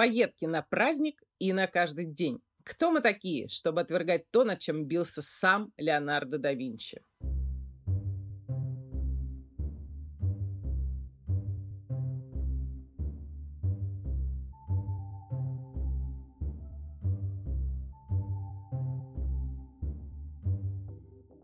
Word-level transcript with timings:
Поедки 0.00 0.46
на 0.46 0.62
праздник 0.62 1.22
и 1.38 1.52
на 1.52 1.66
каждый 1.66 2.06
день. 2.06 2.40
Кто 2.64 2.90
мы 2.90 3.02
такие, 3.02 3.48
чтобы 3.48 3.82
отвергать 3.82 4.30
то, 4.30 4.44
над 4.44 4.58
чем 4.58 4.86
бился 4.86 5.20
сам 5.20 5.74
Леонардо 5.76 6.38
да 6.38 6.54
Винчи? 6.54 7.02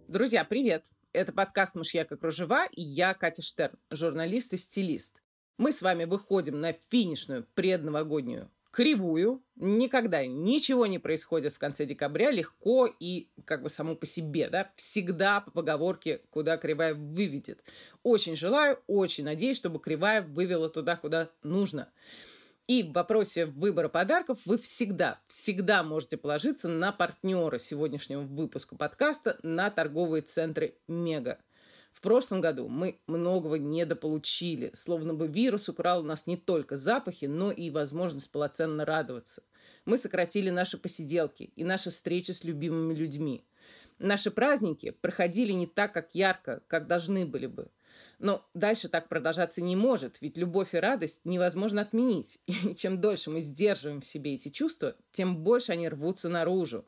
Друзья, 0.08 0.46
привет! 0.46 0.86
Это 1.12 1.34
подкаст 1.34 1.74
«Мышьяка 1.74 2.16
кружева» 2.16 2.64
и 2.72 2.80
я, 2.80 3.12
Катя 3.12 3.42
Штерн, 3.42 3.76
журналист 3.90 4.54
и 4.54 4.56
стилист. 4.56 5.20
Мы 5.58 5.72
с 5.72 5.80
вами 5.80 6.04
выходим 6.04 6.60
на 6.60 6.74
финишную 6.90 7.46
предновогоднюю 7.54 8.50
кривую. 8.76 9.42
Никогда 9.54 10.26
ничего 10.26 10.84
не 10.86 10.98
происходит 10.98 11.54
в 11.54 11.58
конце 11.58 11.86
декабря 11.86 12.30
легко 12.30 12.86
и 12.86 13.30
как 13.46 13.62
бы 13.62 13.70
само 13.70 13.94
по 13.94 14.04
себе, 14.04 14.50
да, 14.50 14.70
всегда 14.76 15.40
по 15.40 15.50
поговорке, 15.50 16.20
куда 16.28 16.58
кривая 16.58 16.94
выведет. 16.94 17.64
Очень 18.02 18.36
желаю, 18.36 18.78
очень 18.86 19.24
надеюсь, 19.24 19.56
чтобы 19.56 19.80
кривая 19.80 20.20
вывела 20.20 20.68
туда, 20.68 20.96
куда 20.96 21.30
нужно. 21.42 21.88
И 22.66 22.82
в 22.82 22.92
вопросе 22.92 23.46
выбора 23.46 23.88
подарков 23.88 24.40
вы 24.44 24.58
всегда, 24.58 25.20
всегда 25.26 25.82
можете 25.82 26.18
положиться 26.18 26.68
на 26.68 26.92
партнера 26.92 27.56
сегодняшнего 27.56 28.20
выпуска 28.20 28.76
подкаста, 28.76 29.38
на 29.42 29.70
торговые 29.70 30.20
центры 30.20 30.76
«Мега». 30.86 31.38
В 31.96 32.02
прошлом 32.02 32.42
году 32.42 32.68
мы 32.68 33.00
многого 33.06 33.56
недополучили, 33.56 34.70
словно 34.74 35.14
бы 35.14 35.28
вирус 35.28 35.70
украл 35.70 36.00
у 36.00 36.04
нас 36.04 36.26
не 36.26 36.36
только 36.36 36.76
запахи, 36.76 37.24
но 37.24 37.50
и 37.50 37.70
возможность 37.70 38.30
полноценно 38.30 38.84
радоваться. 38.84 39.42
Мы 39.86 39.96
сократили 39.96 40.50
наши 40.50 40.76
посиделки 40.76 41.44
и 41.56 41.64
наши 41.64 41.88
встречи 41.88 42.32
с 42.32 42.44
любимыми 42.44 42.92
людьми. 42.92 43.46
Наши 43.98 44.30
праздники 44.30 44.90
проходили 44.90 45.52
не 45.52 45.66
так, 45.66 45.94
как 45.94 46.14
ярко, 46.14 46.62
как 46.66 46.86
должны 46.86 47.24
были 47.24 47.46
бы. 47.46 47.70
Но 48.18 48.46
дальше 48.52 48.90
так 48.90 49.08
продолжаться 49.08 49.62
не 49.62 49.74
может, 49.74 50.20
ведь 50.20 50.36
любовь 50.36 50.74
и 50.74 50.78
радость 50.78 51.22
невозможно 51.24 51.80
отменить. 51.80 52.40
И 52.46 52.74
чем 52.74 53.00
дольше 53.00 53.30
мы 53.30 53.40
сдерживаем 53.40 54.02
в 54.02 54.06
себе 54.06 54.34
эти 54.34 54.50
чувства, 54.50 54.96
тем 55.12 55.38
больше 55.38 55.72
они 55.72 55.88
рвутся 55.88 56.28
наружу. 56.28 56.84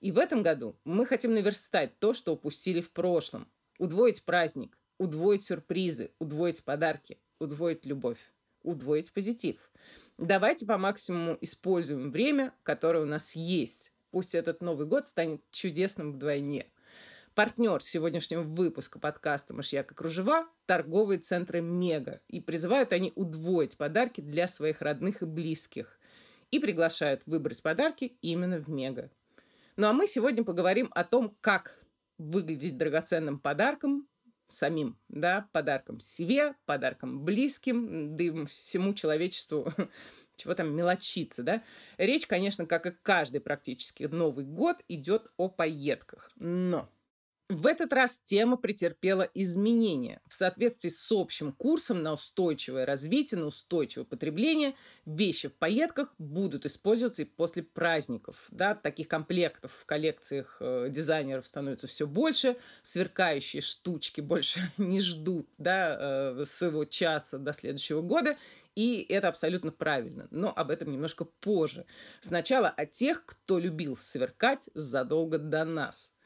И 0.00 0.10
в 0.10 0.18
этом 0.18 0.42
году 0.42 0.74
мы 0.82 1.06
хотим 1.06 1.32
наверстать 1.32 1.96
то, 2.00 2.12
что 2.12 2.32
упустили 2.32 2.80
в 2.80 2.90
прошлом– 2.90 3.46
Удвоить 3.78 4.24
праздник, 4.24 4.76
удвоить 4.98 5.44
сюрпризы, 5.44 6.10
удвоить 6.18 6.64
подарки, 6.64 7.18
удвоить 7.38 7.86
любовь, 7.86 8.18
удвоить 8.64 9.12
позитив. 9.12 9.56
Давайте 10.18 10.66
по 10.66 10.78
максимуму 10.78 11.38
используем 11.40 12.10
время, 12.10 12.52
которое 12.64 13.04
у 13.04 13.06
нас 13.06 13.36
есть. 13.36 13.92
Пусть 14.10 14.34
этот 14.34 14.62
Новый 14.62 14.86
год 14.86 15.06
станет 15.06 15.42
чудесным 15.52 16.12
вдвойне. 16.12 16.66
Партнер 17.36 17.80
сегодняшнего 17.80 18.42
выпуска 18.42 18.98
подкаста 18.98 19.54
«Мышьяка 19.54 19.94
кружева»– 19.94 20.48
торговые 20.66 21.20
центры 21.20 21.60
«Мега». 21.60 22.20
И 22.26 22.40
призывают 22.40 22.92
они 22.92 23.12
удвоить 23.14 23.76
подарки 23.76 24.20
для 24.20 24.48
своих 24.48 24.82
родных 24.82 25.22
и 25.22 25.26
близких. 25.26 26.00
И 26.50 26.58
приглашают 26.58 27.22
выбрать 27.26 27.62
подарки 27.62 28.16
именно 28.22 28.58
в 28.58 28.68
«Мега». 28.68 29.08
Ну 29.76 29.86
а 29.86 29.92
мы 29.92 30.08
сегодня 30.08 30.42
поговорим 30.42 30.90
о 30.96 31.04
том, 31.04 31.36
как 31.40 31.78
выглядеть 32.18 32.76
драгоценным 32.76 33.38
подарком 33.38 34.08
самим, 34.48 34.98
да, 35.08 35.48
подарком 35.52 36.00
себе, 36.00 36.54
подарком 36.66 37.24
близким, 37.24 38.16
да 38.16 38.24
и 38.24 38.46
всему 38.46 38.94
человечеству, 38.94 39.72
чего 40.36 40.54
там 40.54 40.74
мелочиться, 40.74 41.42
да. 41.42 41.62
Речь, 41.98 42.26
конечно, 42.26 42.66
как 42.66 42.86
и 42.86 42.96
каждый 43.02 43.40
практически 43.40 44.04
Новый 44.04 44.44
год, 44.44 44.78
идет 44.88 45.30
о 45.36 45.48
поездках. 45.48 46.30
Но 46.36 46.88
в 47.48 47.66
этот 47.66 47.94
раз 47.94 48.20
тема 48.20 48.58
претерпела 48.58 49.28
изменения. 49.32 50.20
В 50.28 50.34
соответствии 50.34 50.90
с 50.90 51.10
общим 51.10 51.52
курсом 51.52 52.02
на 52.02 52.12
устойчивое 52.12 52.84
развитие, 52.84 53.40
на 53.40 53.46
устойчивое 53.46 54.04
потребление, 54.04 54.74
вещи 55.06 55.48
в 55.48 55.54
поездках 55.54 56.14
будут 56.18 56.66
использоваться 56.66 57.22
и 57.22 57.24
после 57.24 57.62
праздников. 57.62 58.48
Да, 58.50 58.74
таких 58.74 59.08
комплектов 59.08 59.72
в 59.72 59.86
коллекциях 59.86 60.58
э, 60.60 60.88
дизайнеров 60.90 61.46
становится 61.46 61.86
все 61.86 62.06
больше, 62.06 62.58
сверкающие 62.82 63.62
штучки 63.62 64.20
больше 64.20 64.60
не 64.76 65.00
ждут 65.00 65.48
да, 65.56 65.96
э, 65.98 66.44
своего 66.44 66.84
часа 66.84 67.38
до 67.38 67.54
следующего 67.54 68.02
года, 68.02 68.36
и 68.74 69.06
это 69.08 69.28
абсолютно 69.28 69.72
правильно. 69.72 70.28
Но 70.30 70.52
об 70.54 70.70
этом 70.70 70.92
немножко 70.92 71.24
позже. 71.24 71.86
Сначала 72.20 72.68
о 72.68 72.84
тех, 72.84 73.24
кто 73.24 73.58
любил 73.58 73.96
сверкать 73.96 74.68
задолго 74.74 75.38
до 75.38 75.64
нас– 75.64 76.12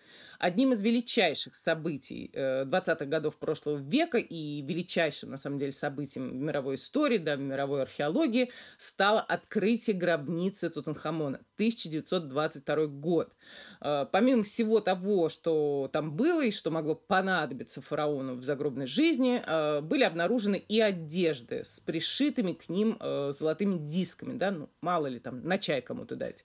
одним 0.43 0.73
из 0.73 0.83
величайших 0.83 1.55
событий 1.55 2.31
20-х 2.35 3.05
э, 3.05 3.07
годов 3.07 3.37
прошлого 3.37 3.79
века 3.79 4.19
и 4.19 4.61
величайшим, 4.63 5.31
на 5.31 5.37
самом 5.37 5.61
деле, 5.61 5.71
событием 5.71 6.31
в 6.31 6.35
мировой 6.35 6.75
истории, 6.75 7.19
да, 7.19 7.37
в 7.37 7.41
мировой 7.41 7.83
археологии 7.83 8.51
стало 8.77 9.21
открытие 9.21 9.97
гробницы 9.97 10.69
Тутанхамона, 10.69 11.41
1922 11.55 12.87
год. 12.87 13.33
Э, 13.81 14.05
помимо 14.11 14.43
всего 14.43 14.81
того, 14.81 15.29
что 15.29 15.89
там 15.93 16.17
было 16.17 16.45
и 16.45 16.51
что 16.51 16.73
могло 16.73 16.97
понадобиться 16.97 17.81
фараону 17.81 18.35
в 18.35 18.43
загробной 18.43 18.87
жизни, 18.87 19.41
э, 19.47 19.81
были 19.81 20.03
обнаружены 20.03 20.57
и 20.57 20.81
одежды 20.81 21.65
с 21.65 21.79
пришитыми 21.79 22.55
к 22.55 22.69
ним 22.69 22.99
золотыми 23.01 23.79
дисками, 23.79 24.37
да, 24.37 24.51
ну, 24.51 24.69
мало 24.81 25.07
ли 25.07 25.21
там, 25.21 25.43
на 25.45 25.59
чай 25.59 25.83
кому-то 25.83 26.17
дать. 26.17 26.45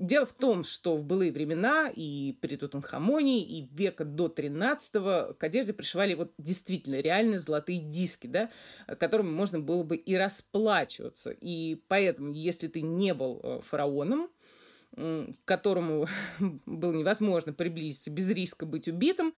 Дело 0.00 0.26
в 0.26 0.32
том, 0.32 0.64
что 0.64 0.96
в 0.96 1.04
былые 1.04 1.30
времена 1.30 1.88
и 1.88 2.32
при 2.40 2.56
Тутанхамоне, 2.56 3.44
и 3.44 3.68
века 3.72 4.04
до 4.04 4.28
13 4.28 4.92
к 4.92 5.36
одежде 5.38 5.72
пришивали 5.72 6.14
вот 6.14 6.32
действительно 6.36 7.00
реальные 7.00 7.38
золотые 7.38 7.78
диски, 7.78 8.26
да, 8.26 8.50
которыми 8.98 9.30
можно 9.30 9.60
было 9.60 9.84
бы 9.84 9.94
и 9.94 10.16
расплачиваться. 10.16 11.30
И 11.30 11.80
поэтому, 11.86 12.32
если 12.32 12.66
ты 12.66 12.80
не 12.82 13.14
был 13.14 13.40
э, 13.40 13.60
фараоном, 13.62 14.30
к 14.96 15.36
которому 15.44 16.08
было 16.66 16.92
невозможно 16.92 17.52
приблизиться 17.52 18.10
без 18.10 18.28
риска 18.30 18.66
быть 18.66 18.88
убитым, 18.88 19.32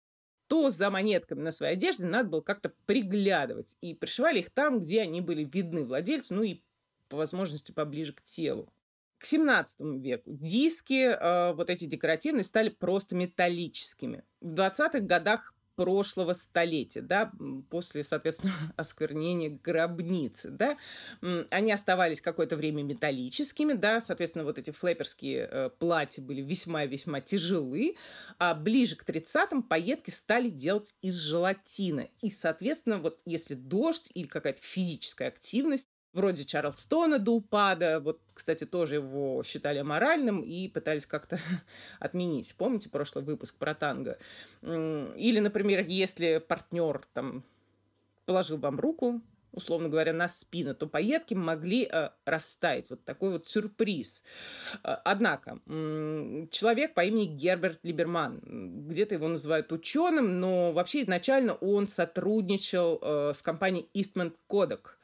то 0.48 0.70
за 0.70 0.90
монетками 0.90 1.42
на 1.42 1.52
своей 1.52 1.74
одежде 1.74 2.06
надо 2.06 2.30
было 2.30 2.42
как-то 2.42 2.72
приглядывать. 2.86 3.76
И 3.82 3.94
пришивали 3.94 4.40
их 4.40 4.52
там, 4.52 4.80
где 4.80 5.02
они 5.02 5.20
были 5.20 5.44
видны 5.44 5.84
владельцу, 5.84 6.36
ну 6.36 6.44
и 6.44 6.62
по 7.10 7.18
возможности 7.18 7.74
поближе 7.74 8.14
к 8.14 8.22
телу. 8.24 8.72
К 9.20 9.26
17 9.26 10.02
веку 10.02 10.32
диски, 10.32 11.06
э, 11.06 11.54
вот 11.54 11.70
эти 11.70 11.86
декоративные, 11.86 12.44
стали 12.44 12.70
просто 12.70 13.16
металлическими. 13.16 14.24
В 14.40 14.54
20-х 14.54 15.00
годах 15.02 15.54
прошлого 15.80 16.34
столетия, 16.34 17.00
да, 17.00 17.32
после, 17.70 18.04
соответственно, 18.04 18.52
осквернения 18.76 19.60
гробницы, 19.64 20.50
да, 20.50 20.78
они 21.52 21.72
оставались 21.72 22.20
какое-то 22.20 22.58
время 22.58 22.84
металлическими, 22.84 23.72
да, 23.72 24.02
соответственно, 24.02 24.44
вот 24.44 24.58
эти 24.58 24.72
флэперские 24.72 25.48
э, 25.50 25.70
платья 25.70 26.22
были 26.22 26.42
весьма-весьма 26.42 27.22
тяжелы, 27.22 27.96
а 28.40 28.56
ближе 28.56 28.98
к 28.98 29.08
30-м 29.08 29.64
поетки 29.64 30.10
стали 30.10 30.50
делать 30.50 30.94
из 31.02 31.16
желатина. 31.16 32.10
И, 32.22 32.30
соответственно, 32.30 32.98
вот 32.98 33.22
если 33.26 33.54
дождь 33.54 34.12
или 34.14 34.28
какая-то 34.28 34.62
физическая 34.62 35.30
активность 35.30 35.88
вроде 36.14 36.46
Чарльстона 36.46 37.20
до 37.20 37.32
упада. 37.36 38.00
Вот, 38.00 38.20
кстати, 38.34 38.66
тоже 38.66 38.96
его 38.96 39.44
считали 39.44 39.82
моральным 39.82 40.42
и 40.42 40.68
пытались 40.68 41.06
как-то 41.06 41.40
отменить. 42.00 42.56
Помните 42.56 42.90
прошлый 42.90 43.24
выпуск 43.24 43.56
про 43.58 43.74
танго? 43.74 44.18
Или, 44.62 45.40
например, 45.40 45.86
если 45.88 46.40
партнер 46.40 47.08
там 47.14 47.44
положил 48.26 48.58
вам 48.58 48.80
руку, 48.80 49.22
условно 49.52 49.90
говоря, 49.90 50.14
на 50.14 50.28
спину, 50.28 50.76
то 50.76 50.88
поедки 50.88 51.34
могли 51.34 51.90
э, 51.92 52.10
растаять. 52.26 52.90
Вот 52.92 53.04
такой 53.04 53.32
вот 53.32 53.48
сюрприз. 53.48 54.24
Э, 54.84 54.98
однако, 55.04 55.60
человек 56.52 56.94
по 56.94 57.04
имени 57.04 57.26
Герберт 57.26 57.80
Либерман, 57.84 58.88
где-то 58.88 59.16
его 59.16 59.28
называют 59.28 59.72
ученым, 59.72 60.40
но 60.40 60.72
вообще 60.72 61.02
изначально 61.02 61.56
он 61.56 61.88
сотрудничал 61.88 63.00
э, 63.02 63.34
с 63.34 63.42
компанией 63.42 63.90
Eastman 63.96 64.34
Kodak– 64.48 64.82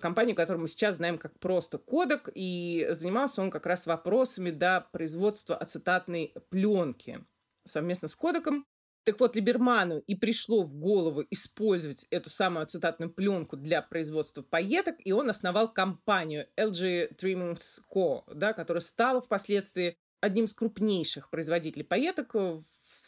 компанию, 0.00 0.34
которую 0.34 0.62
мы 0.62 0.68
сейчас 0.68 0.96
знаем 0.96 1.18
как 1.18 1.38
просто 1.38 1.78
Кодек, 1.78 2.28
и 2.34 2.86
занимался 2.90 3.42
он 3.42 3.50
как 3.50 3.66
раз 3.66 3.86
вопросами 3.86 4.50
до 4.50 4.86
производства 4.92 5.56
ацетатной 5.56 6.34
пленки 6.50 7.24
совместно 7.64 8.08
с 8.08 8.14
Кодеком. 8.14 8.66
Так 9.04 9.20
вот, 9.20 9.36
Либерману 9.36 9.98
и 9.98 10.14
пришло 10.14 10.62
в 10.62 10.76
голову 10.76 11.24
использовать 11.30 12.06
эту 12.08 12.30
самую 12.30 12.62
ацетатную 12.62 13.12
пленку 13.12 13.56
для 13.56 13.82
производства 13.82 14.40
пайеток, 14.40 14.96
и 14.98 15.12
он 15.12 15.28
основал 15.28 15.70
компанию 15.70 16.46
LG 16.58 17.16
Trimmings 17.16 17.80
Co., 17.94 18.22
да, 18.34 18.54
которая 18.54 18.80
стала 18.80 19.20
впоследствии 19.20 19.98
одним 20.22 20.46
из 20.46 20.54
крупнейших 20.54 21.28
производителей 21.28 21.84
пайеток 21.84 22.34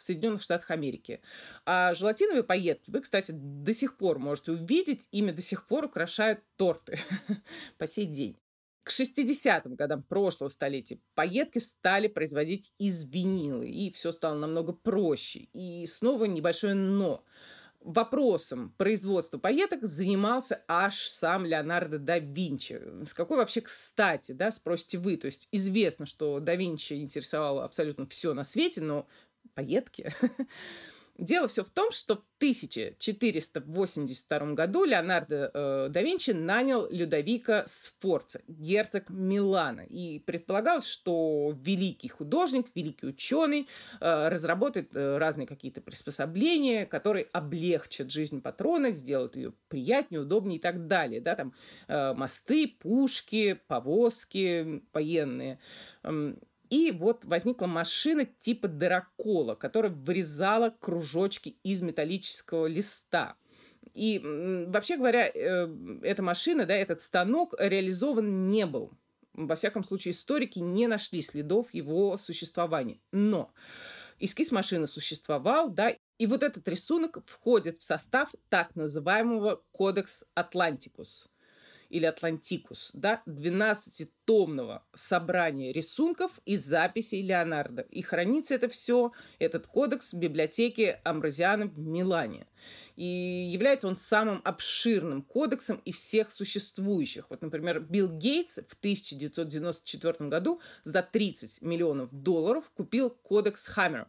Соединенных 0.06 0.42
Штатах 0.42 0.70
Америки. 0.70 1.20
А 1.64 1.94
желатиновые 1.94 2.42
пайетки 2.44 2.90
вы, 2.90 3.00
кстати, 3.00 3.32
до 3.32 3.72
сих 3.72 3.96
пор 3.96 4.18
можете 4.18 4.52
увидеть. 4.52 5.08
Ими 5.12 5.30
до 5.32 5.42
сих 5.42 5.66
пор 5.66 5.86
украшают 5.86 6.40
торты 6.56 6.98
по 7.78 7.86
сей 7.86 8.06
день. 8.06 8.36
К 8.84 8.90
60-м 8.90 9.74
годам 9.74 10.04
прошлого 10.04 10.48
столетия 10.48 11.00
пайетки 11.16 11.58
стали 11.58 12.06
производить 12.06 12.72
из 12.78 13.04
винила, 13.04 13.62
и 13.62 13.90
все 13.90 14.12
стало 14.12 14.38
намного 14.38 14.72
проще. 14.72 15.48
И 15.52 15.84
снова 15.88 16.26
небольшое 16.26 16.74
«но» 16.74 17.24
вопросом 17.86 18.74
производства 18.76 19.38
пайеток 19.38 19.84
занимался 19.84 20.62
аж 20.66 21.06
сам 21.06 21.46
Леонардо 21.46 21.98
да 21.98 22.18
Винчи. 22.18 22.80
С 23.04 23.14
какой 23.14 23.36
вообще 23.38 23.60
кстати, 23.60 24.32
да, 24.32 24.50
спросите 24.50 24.98
вы. 24.98 25.16
То 25.16 25.26
есть 25.26 25.48
известно, 25.52 26.04
что 26.04 26.40
да 26.40 26.56
Винчи 26.56 26.94
интересовало 26.94 27.64
абсолютно 27.64 28.06
все 28.06 28.34
на 28.34 28.44
свете, 28.44 28.80
но 28.80 29.06
пайетки 29.56 30.14
Дело 31.18 31.48
все 31.48 31.64
в 31.64 31.70
том, 31.70 31.90
что 31.92 32.16
в 32.16 32.24
1482 32.38 34.38
году 34.52 34.84
Леонардо 34.84 35.50
э, 35.54 35.88
да 35.90 36.02
Винчи 36.02 36.32
нанял 36.32 36.86
Людовика 36.90 37.64
Сфорца, 37.66 38.42
герцог 38.46 39.08
Милана. 39.08 39.80
И 39.80 40.18
предполагалось, 40.18 40.86
что 40.86 41.56
великий 41.62 42.08
художник, 42.08 42.66
великий 42.74 43.06
ученый 43.06 43.66
э, 43.98 44.28
разработает 44.28 44.94
э, 44.94 45.16
разные 45.16 45.46
какие-то 45.46 45.80
приспособления, 45.80 46.84
которые 46.84 47.28
облегчат 47.32 48.10
жизнь 48.10 48.42
патрона, 48.42 48.90
сделают 48.90 49.36
ее 49.36 49.54
приятнее, 49.68 50.20
удобнее 50.20 50.58
и 50.58 50.60
так 50.60 50.86
далее. 50.86 51.22
Да, 51.22 51.34
там 51.34 51.54
э, 51.88 52.12
мосты, 52.12 52.76
пушки, 52.78 53.58
повозки 53.68 54.82
военные. 54.92 55.58
И 56.70 56.90
вот 56.90 57.24
возникла 57.24 57.66
машина 57.66 58.24
типа 58.24 58.68
дырокола, 58.68 59.54
которая 59.54 59.92
вырезала 59.92 60.70
кружочки 60.80 61.56
из 61.62 61.82
металлического 61.82 62.66
листа. 62.66 63.36
И 63.94 64.20
вообще 64.68 64.96
говоря, 64.96 65.28
э, 65.28 65.68
эта 66.02 66.22
машина, 66.22 66.66
да, 66.66 66.74
этот 66.74 67.00
станок 67.00 67.54
реализован 67.58 68.48
не 68.48 68.66
был. 68.66 68.92
Во 69.32 69.54
всяком 69.54 69.84
случае, 69.84 70.12
историки 70.12 70.58
не 70.58 70.86
нашли 70.86 71.20
следов 71.20 71.72
его 71.72 72.16
существования. 72.16 73.00
Но 73.12 73.52
эскиз 74.18 74.50
машины 74.50 74.86
существовал, 74.86 75.70
да, 75.70 75.94
и 76.18 76.26
вот 76.26 76.42
этот 76.42 76.66
рисунок 76.68 77.18
входит 77.26 77.76
в 77.76 77.82
состав 77.82 78.30
так 78.48 78.74
называемого 78.74 79.62
Кодекс 79.72 80.24
Атлантикус 80.34 81.28
или 81.90 82.06
Атлантикус, 82.06 82.90
да, 82.94 83.22
12-томного 83.26 84.82
собрания 84.94 85.72
рисунков 85.72 86.32
и 86.44 86.56
записей 86.56 87.22
Леонардо. 87.22 87.82
И 87.82 88.02
хранится 88.02 88.54
это 88.54 88.68
все, 88.68 89.12
этот 89.38 89.66
кодекс, 89.66 90.12
в 90.12 90.18
библиотеке 90.18 91.00
Амброзиана 91.04 91.66
в 91.66 91.78
Милане. 91.78 92.46
И 92.96 93.04
является 93.04 93.88
он 93.88 93.96
самым 93.96 94.40
обширным 94.44 95.22
кодексом 95.22 95.76
из 95.84 95.96
всех 95.96 96.30
существующих. 96.30 97.26
Вот, 97.28 97.42
например, 97.42 97.80
Билл 97.80 98.08
Гейтс 98.08 98.56
в 98.56 98.74
1994 98.78 100.30
году 100.30 100.60
за 100.84 101.02
30 101.02 101.62
миллионов 101.62 102.10
долларов 102.12 102.70
купил 102.74 103.10
кодекс 103.10 103.66
Хаммер 103.66 104.08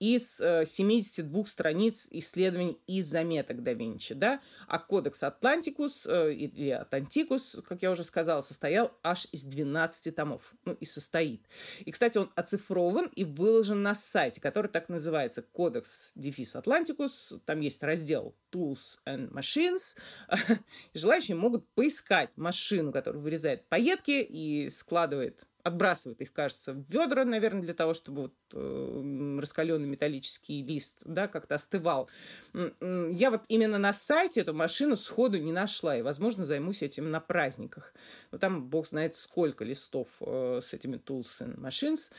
из 0.00 0.36
72 0.36 1.40
э, 1.40 1.46
страниц 1.46 2.08
исследований 2.10 2.78
и 2.86 3.02
заметок 3.02 3.62
да 3.62 3.72
Винчи, 3.72 4.14
да, 4.14 4.40
а 4.66 4.78
кодекс 4.78 5.22
Атлантикус 5.22 6.06
э, 6.06 6.34
или 6.34 6.70
Атлантикус, 6.70 7.58
как 7.66 7.82
я 7.82 7.90
уже 7.90 8.02
сказала, 8.02 8.40
состоял 8.40 8.92
аж 9.02 9.26
из 9.32 9.44
12 9.44 10.14
томов, 10.14 10.54
ну 10.64 10.74
и 10.74 10.84
состоит. 10.84 11.46
И, 11.80 11.90
кстати, 11.90 12.18
он 12.18 12.30
оцифрован 12.34 13.06
и 13.14 13.24
выложен 13.24 13.82
на 13.82 13.94
сайте, 13.94 14.40
который 14.40 14.68
так 14.68 14.88
называется 14.88 15.42
Codex 15.42 16.12
дефис 16.14 16.56
Atlanticus, 16.56 17.34
там 17.44 17.60
есть 17.60 17.82
раздел 17.82 18.34
Tools 18.52 18.98
and 19.06 19.30
Machines. 19.30 19.96
Желающие 20.94 21.36
могут 21.36 21.68
поискать 21.74 22.30
машину, 22.36 22.92
которая 22.92 23.22
вырезает 23.22 23.66
пайетки 23.68 24.22
и 24.22 24.68
складывает 24.70 25.44
отбрасывает 25.68 26.20
их, 26.20 26.32
кажется, 26.32 26.72
в 26.72 26.84
ведра, 26.88 27.24
наверное, 27.24 27.62
для 27.62 27.74
того, 27.74 27.94
чтобы 27.94 28.22
вот, 28.22 28.34
э, 28.54 29.38
раскаленный 29.40 29.86
металлический 29.86 30.62
лист 30.62 30.98
да, 31.04 31.28
как-то 31.28 31.54
остывал. 31.54 32.08
Я 32.52 33.30
вот 33.30 33.42
именно 33.48 33.78
на 33.78 33.92
сайте 33.92 34.40
эту 34.40 34.54
машину 34.54 34.96
сходу 34.96 35.38
не 35.38 35.52
нашла, 35.52 35.96
и, 35.96 36.02
возможно, 36.02 36.44
займусь 36.44 36.82
этим 36.82 37.10
на 37.10 37.20
праздниках. 37.20 37.94
Но 38.32 38.38
там, 38.38 38.68
бог 38.68 38.86
знает, 38.86 39.14
сколько 39.14 39.64
листов 39.64 40.16
э, 40.20 40.60
с 40.62 40.72
этими 40.72 40.96
tools 40.96 41.40
and 41.40 41.56
machines. 41.58 42.10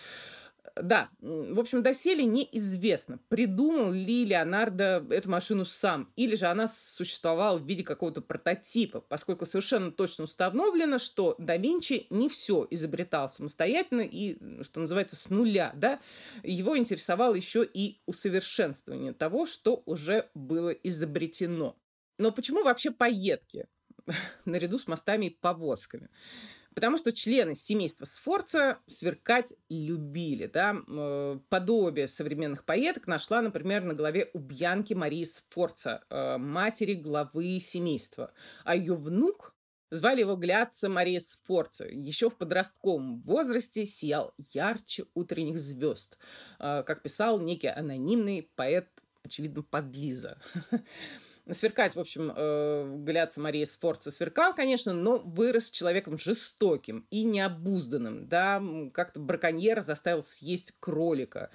Да, 0.82 1.10
в 1.20 1.60
общем, 1.60 1.84
доселе 1.84 2.26
неизвестно, 2.26 3.20
придумал 3.28 3.92
ли 3.92 4.26
Леонардо 4.26 5.06
эту 5.10 5.30
машину 5.30 5.66
сам, 5.66 6.12
или 6.16 6.36
же 6.36 6.46
она 6.46 6.68
существовала 6.68 7.58
в 7.58 7.66
виде 7.66 7.84
какого-то 7.84 8.22
прототипа, 8.22 9.02
поскольку 9.02 9.46
совершенно 9.46 9.92
точно 9.92 10.24
установлено, 10.24 10.98
что 10.98 11.36
да 11.38 11.58
Винчи 11.58 12.08
не 12.10 12.30
все 12.30 12.66
изобретал 12.70 13.30
самостоятельно 13.30 14.02
и, 14.02 14.38
что 14.64 14.80
называется, 14.80 15.16
с 15.16 15.30
нуля, 15.30 15.72
да, 15.76 16.00
его 16.44 16.78
интересовало 16.78 17.36
еще 17.36 17.66
и 17.66 18.00
усовершенствование 18.06 19.14
того, 19.14 19.46
что 19.46 19.84
уже 19.86 20.30
было 20.34 20.70
изобретено. 20.70 21.76
Но 22.18 22.32
почему 22.32 22.64
вообще 22.64 22.92
поедки 22.92 23.68
наряду 24.46 24.78
с 24.78 24.88
мостами 24.88 25.26
и 25.28 25.30
повозками? 25.30 26.10
Потому 26.80 26.96
что 26.98 27.12
члены 27.12 27.56
семейства 27.56 28.06
Сфорца 28.06 28.78
сверкать 28.88 29.54
любили. 29.68 30.46
Да? 30.46 30.78
Э, 30.88 31.38
подобие 31.50 32.08
современных 32.08 32.64
поэток 32.64 33.06
нашла, 33.06 33.42
например, 33.42 33.84
на 33.84 33.94
голове 33.94 34.30
у 34.32 34.40
Бьянки 34.40 34.94
Марии 34.94 35.26
Сфорца, 35.26 36.06
э, 36.10 36.38
матери 36.38 36.94
главы 36.94 37.60
семейства. 37.60 38.32
А 38.64 38.78
ее 38.78 38.96
внук 38.96 39.54
Звали 39.92 40.22
его 40.22 40.38
Гляца 40.38 40.88
Мария 40.88 41.20
Сфорца. 41.20 41.86
Еще 41.86 42.30
в 42.30 42.38
подростковом 42.38 43.24
возрасте 43.24 43.86
сиял 43.86 44.34
ярче 44.38 45.06
утренних 45.16 45.60
звезд, 45.60 46.18
э, 46.60 46.84
как 46.84 47.02
писал 47.02 47.42
некий 47.42 47.68
анонимный 47.68 48.50
поэт, 48.56 48.88
очевидно, 49.24 49.64
подлиза. 49.64 50.40
Сверкать, 51.52 51.96
в 51.96 52.00
общем, 52.00 52.32
э, 52.36 52.98
Галяца 53.04 53.40
Мария 53.40 53.66
Сфорца 53.66 54.12
сверкал, 54.12 54.54
конечно, 54.54 54.94
но 54.94 55.18
вырос 55.18 55.72
человеком 55.72 56.18
жестоким 56.18 57.08
и 57.10 57.24
необузданным. 57.24 58.28
Да, 58.28 58.62
как-то 58.94 59.20
браконьер 59.20 59.82
заставил 59.82 60.22
съесть 60.22 60.74
кролика 60.80 61.50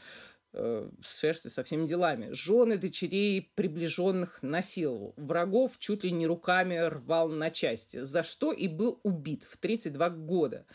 э, 0.53 0.89
с 1.03 1.21
шерстью, 1.21 1.51
со 1.51 1.63
всеми 1.65 1.87
делами. 1.87 2.31
Жены, 2.33 2.79
дочерей, 2.79 3.53
приближенных 3.55 4.39
насиловал. 4.43 5.15
Врагов 5.17 5.79
чуть 5.79 6.05
ли 6.05 6.11
не 6.11 6.27
руками 6.27 6.77
рвал 6.77 7.29
на 7.29 7.51
части, 7.51 8.03
за 8.03 8.23
что 8.23 8.53
и 8.53 8.69
был 8.69 9.01
убит 9.03 9.45
в 9.49 9.57
32 9.59 10.11
года. 10.11 10.67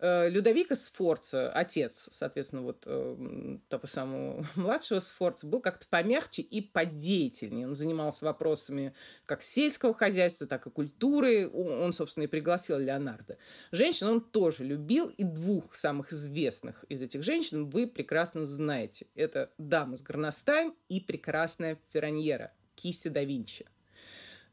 Людовика 0.00 0.74
Сфорца, 0.74 1.50
отец, 1.50 2.08
соответственно, 2.12 2.62
вот 2.62 2.82
э, 2.86 3.58
того 3.68 3.86
самого 3.86 4.46
младшего 4.56 4.98
Сфорца, 4.98 5.46
был 5.46 5.60
как-то 5.60 5.86
помягче 5.88 6.42
и 6.42 6.60
подеятельнее. 6.60 7.66
Он 7.66 7.74
занимался 7.74 8.26
вопросами 8.26 8.94
как 9.24 9.42
сельского 9.42 9.94
хозяйства, 9.94 10.46
так 10.46 10.66
и 10.66 10.70
культуры. 10.70 11.48
Он, 11.48 11.92
собственно, 11.92 12.24
и 12.24 12.28
пригласил 12.28 12.78
Леонардо. 12.78 13.38
Женщин 13.72 14.08
он 14.08 14.20
тоже 14.20 14.64
любил, 14.64 15.08
и 15.08 15.24
двух 15.24 15.74
самых 15.74 16.12
известных 16.12 16.84
из 16.88 17.00
этих 17.02 17.22
женщин 17.22 17.70
вы 17.70 17.86
прекрасно 17.86 18.44
знаете. 18.44 19.06
Это 19.14 19.50
дама 19.58 19.96
с 19.96 20.02
горностаем 20.02 20.74
и 20.88 21.00
прекрасная 21.00 21.80
Ферраньера, 21.92 22.52
кисти 22.74 23.08
да 23.08 23.24
Винчи. 23.24 23.66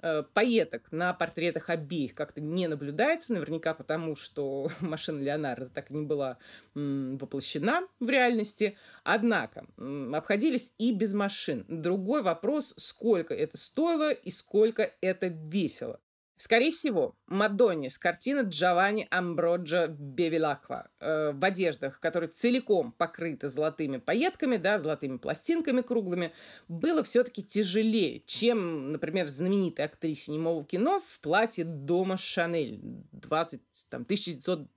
Э, 0.05 0.23
поеток 0.33 0.91
на 0.91 1.13
портретах 1.13 1.69
обеих 1.69 2.13
как-то 2.13 2.41
не 2.41 2.67
наблюдается, 2.67 3.31
наверняка 3.31 3.73
потому, 3.73 4.17
что 4.17 4.69
машина 4.81 5.21
Леонардо 5.21 5.69
так 5.69 5.91
и 5.91 5.93
не 5.93 6.05
была 6.05 6.37
воплощена 6.73 7.87
в 8.01 8.09
реальности. 8.09 8.77
Однако 9.05 9.65
обходились 10.13 10.73
и 10.77 10.93
без 10.93 11.13
машин. 11.13 11.63
Другой 11.69 12.21
вопрос, 12.21 12.73
сколько 12.75 13.33
это 13.33 13.55
стоило 13.55 14.11
и 14.11 14.29
сколько 14.29 14.91
это 14.99 15.27
весело. 15.27 16.01
Скорее 16.37 16.71
всего, 16.71 17.15
Мадонне 17.27 17.89
с 17.89 17.97
картины 17.97 18.41
Джованни 18.41 19.07
Амброджо 19.11 19.87
Бевилаква 19.87 20.89
э, 20.99 21.31
в 21.31 21.45
одеждах, 21.45 21.99
которые 21.99 22.29
целиком 22.29 22.91
покрыты 22.91 23.49
золотыми 23.49 23.97
пайетками, 23.97 24.57
да, 24.57 24.79
золотыми 24.79 25.17
пластинками 25.17 25.81
круглыми, 25.81 26.33
было 26.67 27.03
все-таки 27.03 27.43
тяжелее, 27.43 28.21
чем, 28.25 28.91
например, 28.91 29.27
знаменитой 29.27 29.85
актрисе 29.85 30.31
немого 30.31 30.65
кино 30.65 30.99
в 30.99 31.19
платье 31.19 31.65
дома 31.65 32.17
Шанель 32.17 32.79
20, 33.11 33.61
там, 33.89 34.01
1900 34.01 34.67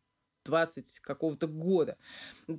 20 0.47 1.01
какого-то 1.01 1.47
года, 1.47 1.99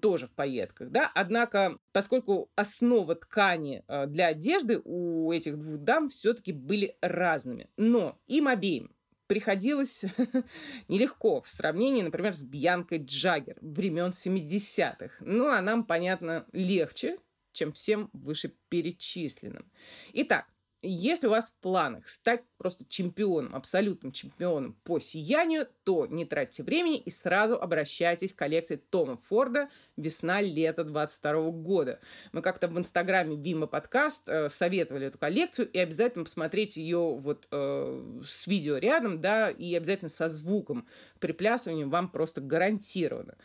тоже 0.01 0.27
в 0.27 0.31
пайетках, 0.31 0.89
да, 0.89 1.11
однако, 1.15 1.79
поскольку 1.91 2.51
основа 2.55 3.15
ткани 3.15 3.83
э, 3.87 4.05
для 4.07 4.27
одежды 4.27 4.81
у 4.83 5.31
этих 5.31 5.57
двух 5.57 5.77
дам 5.77 6.09
все-таки 6.09 6.51
были 6.51 6.97
разными, 7.01 7.69
но 7.77 8.19
им 8.27 8.47
обеим 8.47 8.91
приходилось 9.27 10.05
нелегко 10.87 11.41
в 11.41 11.47
сравнении, 11.47 12.01
например, 12.01 12.33
с 12.33 12.43
Бьянкой 12.43 12.99
Джаггер 12.99 13.57
времен 13.61 14.11
70-х. 14.11 15.15
Ну, 15.19 15.47
а 15.47 15.61
нам, 15.61 15.83
понятно, 15.83 16.45
легче, 16.53 17.17
чем 17.51 17.73
всем 17.73 18.09
вышеперечисленным. 18.13 19.69
Итак, 20.13 20.45
Если 20.89 21.27
у 21.27 21.31
вас 21.31 21.51
в 21.51 21.61
планах 21.61 22.07
стать 22.07 22.43
просто 22.57 22.85
чемпионом, 22.85 23.55
абсолютным 23.55 24.11
чемпионом 24.11 24.73
по 24.83 24.99
сиянию, 24.99 25.67
то 25.83 26.07
не 26.07 26.25
тратьте 26.25 26.63
времени 26.63 26.97
и 26.97 27.09
сразу 27.09 27.55
обращайтесь 27.55 28.33
к 28.33 28.37
коллекции 28.37 28.77
Тома 28.77 29.17
Форда 29.27 29.69
«Весна-лето 29.97 30.83
22 30.83 31.51
года». 31.51 31.99
Мы 32.31 32.41
как-то 32.41 32.67
в 32.67 32.77
инстаграме 32.77 33.35
Вима 33.35 33.67
подкаст 33.67 34.27
э, 34.27 34.49
советовали 34.49 35.07
эту 35.07 35.17
коллекцию, 35.17 35.69
и 35.69 35.77
обязательно 35.77 36.23
посмотреть 36.23 36.77
ее 36.77 37.17
вот 37.19 37.47
э, 37.51 38.21
с 38.25 38.47
видео 38.47 38.77
рядом, 38.77 39.19
да, 39.19 39.49
и 39.49 39.75
обязательно 39.75 40.09
со 40.09 40.27
звуком. 40.29 40.87
Приплясыванием 41.19 41.89
вам 41.89 42.09
просто 42.09 42.41
гарантировано. 42.41 43.35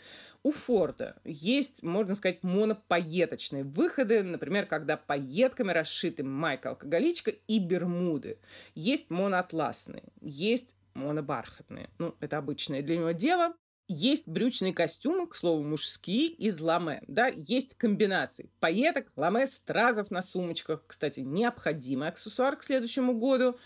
У 0.45 0.51
Форда 0.51 1.17
есть, 1.25 1.85
можно 1.85 2.17
сказать, 2.17 2.43
монопоеточные 2.43 3.63
выходы, 3.63 4.25
например, 4.25 4.67
когда 4.67 4.97
пайетками 4.97 5.71
расшиты 5.71 6.25
майка-алкоголичка 6.25 7.33
и 7.47 7.61
бермуды. 7.61 8.39
Есть 8.75 9.11
моноатласные, 9.11 10.03
есть 10.21 10.75
монобархатные. 10.95 11.91
Ну, 11.99 12.17
это 12.21 12.39
обычное 12.39 12.83
для 12.83 12.97
него 12.97 13.13
дело. 13.13 13.55
Есть 13.89 14.27
брючные 14.27 14.73
костюмы, 14.73 15.27
к 15.27 15.35
слову, 15.35 15.63
мужские, 15.63 16.29
из 16.29 16.61
ламе. 16.61 17.03
Да, 17.07 17.27
есть 17.29 17.77
комбинации 17.77 18.51
пайеток, 18.59 19.13
ламе, 19.17 19.47
стразов 19.47 20.11
на 20.11 20.23
сумочках. 20.23 20.85
Кстати, 20.87 21.21
необходимый 21.21 22.09
аксессуар 22.09 22.57
к 22.57 22.63
следующему 22.63 23.15
году. 23.15 23.57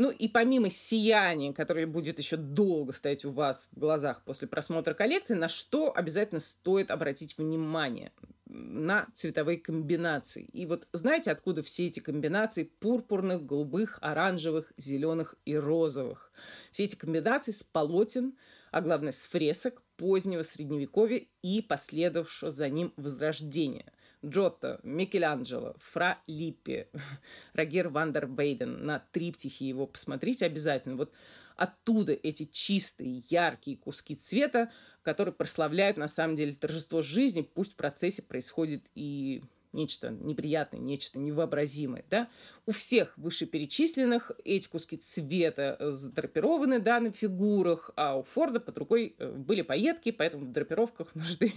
Ну 0.00 0.10
и 0.10 0.28
помимо 0.28 0.70
сияния, 0.70 1.52
которое 1.52 1.86
будет 1.86 2.18
еще 2.18 2.38
долго 2.38 2.94
стоять 2.94 3.26
у 3.26 3.30
вас 3.30 3.68
в 3.70 3.78
глазах 3.78 4.24
после 4.24 4.48
просмотра 4.48 4.94
коллекции, 4.94 5.34
на 5.34 5.50
что 5.50 5.94
обязательно 5.94 6.40
стоит 6.40 6.90
обратить 6.90 7.36
внимание? 7.36 8.10
на 8.46 9.06
цветовые 9.14 9.58
комбинации. 9.58 10.42
И 10.52 10.66
вот 10.66 10.88
знаете, 10.92 11.30
откуда 11.30 11.62
все 11.62 11.86
эти 11.86 12.00
комбинации 12.00 12.64
пурпурных, 12.64 13.46
голубых, 13.46 13.98
оранжевых, 14.02 14.72
зеленых 14.76 15.36
и 15.44 15.54
розовых? 15.54 16.32
Все 16.72 16.84
эти 16.84 16.96
комбинации 16.96 17.52
с 17.52 17.62
полотен, 17.62 18.36
а 18.72 18.80
главное 18.80 19.12
с 19.12 19.24
фресок 19.24 19.82
позднего 19.96 20.42
средневековья 20.42 21.26
и 21.42 21.62
последовавшего 21.62 22.50
за 22.50 22.68
ним 22.68 22.92
возрождения. 22.96 23.92
Джотто, 24.24 24.80
Микеланджело, 24.82 25.74
Фра 25.78 26.18
Липпи, 26.26 26.88
Рагер 27.54 27.88
Вандер 27.88 28.26
Бейден. 28.26 28.84
На 28.84 28.98
триптихе 29.12 29.68
его 29.68 29.86
посмотрите 29.86 30.46
обязательно. 30.46 30.96
Вот 30.96 31.12
оттуда 31.56 32.12
эти 32.12 32.44
чистые, 32.44 33.22
яркие 33.28 33.76
куски 33.76 34.14
цвета, 34.14 34.70
которые 35.02 35.34
прославляют 35.34 35.96
на 35.96 36.08
самом 36.08 36.36
деле 36.36 36.52
торжество 36.52 37.02
жизни, 37.02 37.42
пусть 37.42 37.74
в 37.74 37.76
процессе 37.76 38.22
происходит 38.22 38.84
и 38.94 39.42
нечто 39.72 40.10
неприятное, 40.10 40.80
нечто 40.80 41.18
невообразимое, 41.18 42.04
да. 42.10 42.28
У 42.66 42.72
всех 42.72 43.16
вышеперечисленных 43.16 44.32
эти 44.44 44.68
куски 44.68 44.96
цвета 44.96 45.76
задрапированы, 45.80 46.78
да, 46.80 47.00
на 47.00 47.12
фигурах, 47.12 47.90
а 47.96 48.16
у 48.16 48.22
Форда 48.22 48.60
под 48.60 48.78
рукой 48.78 49.14
э, 49.18 49.32
были 49.32 49.62
пайетки, 49.62 50.10
поэтому 50.10 50.46
в 50.46 50.52
драпировках 50.52 51.08
нужды 51.14 51.52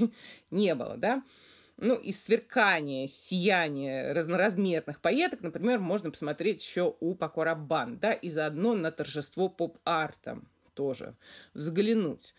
не 0.51 0.75
было, 0.75 0.95
да 0.95 1.23
ну, 1.77 1.95
из 1.95 2.23
сверкания, 2.23 3.07
сияния 3.07 4.13
разноразмерных 4.13 5.01
пайеток, 5.01 5.41
например, 5.41 5.79
можно 5.79 6.11
посмотреть 6.11 6.63
еще 6.63 6.95
у 6.99 7.15
Пако 7.15 7.43
Раббан, 7.43 7.97
да, 7.97 8.13
и 8.13 8.29
заодно 8.29 8.75
на 8.75 8.91
торжество 8.91 9.49
поп-арта 9.49 10.39
тоже 10.73 11.15
взглянуть. 11.53 12.33